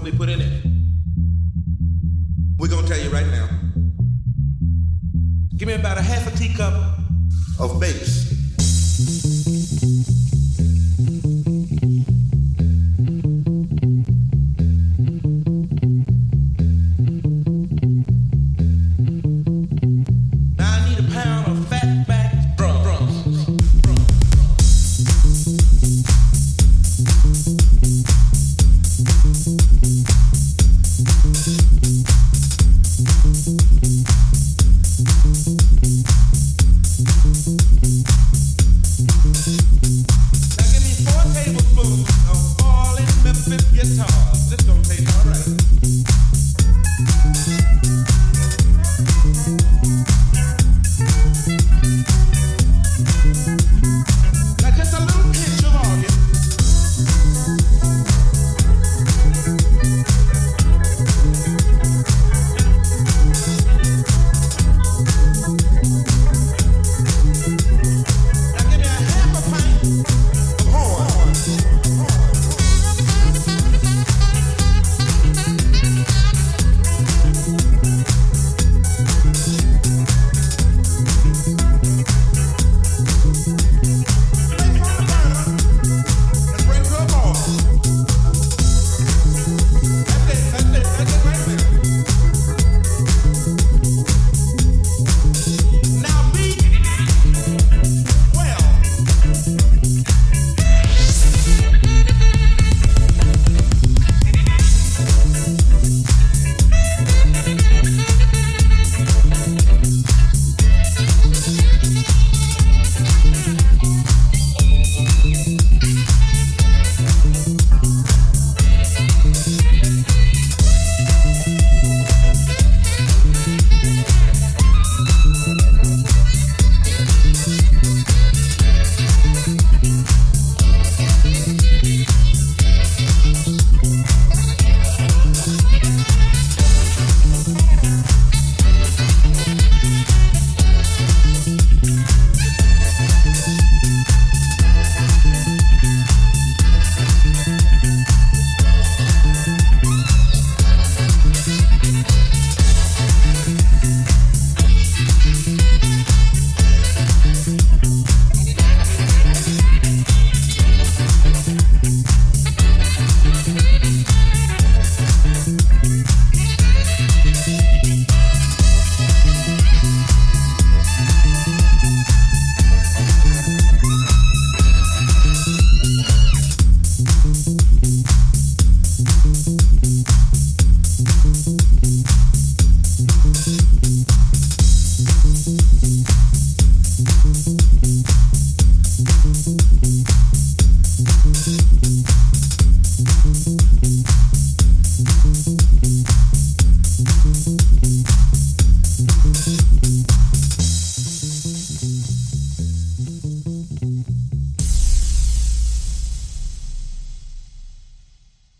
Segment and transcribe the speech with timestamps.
[0.00, 0.64] what we put in it.
[2.58, 3.48] We're gonna tell you right now.
[5.56, 6.72] Give me about a half a teacup
[7.58, 8.39] of base.
[43.90, 44.50] Guitars.
[44.50, 45.89] This gonna taste all